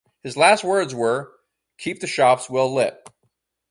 His 0.23 0.35
last 0.35 0.63
words 0.63 0.95
were 0.95 1.31
"Keep 1.77 1.99
the 1.99 2.07
shops 2.07 2.49
well 2.49 2.73
lit". 2.73 2.99